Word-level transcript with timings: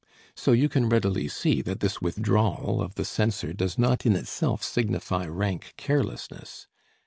So 0.35 0.51
you 0.51 0.67
can 0.67 0.89
readily 0.89 1.27
see 1.27 1.61
that 1.61 1.79
this 1.79 2.01
withdrawal 2.01 2.81
of 2.81 2.95
the 2.95 3.05
censor 3.05 3.53
does 3.53 3.77
not 3.77 4.03
in 4.03 4.15
itself 4.15 4.63
signify 4.63 5.27
rank 5.27 5.75
carelessness. 5.77 6.65